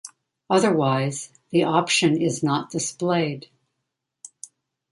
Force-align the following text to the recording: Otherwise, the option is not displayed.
Otherwise, 0.49 1.29
the 1.51 1.61
option 1.63 2.19
is 2.19 2.41
not 2.41 2.71
displayed. 2.71 3.51